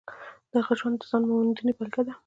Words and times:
د 0.51 0.53
هغه 0.63 0.73
ژوند 0.79 0.95
د 0.99 1.03
ځان 1.09 1.21
موندنې 1.29 1.71
بېلګه 1.77 2.01
ده. 2.07 2.13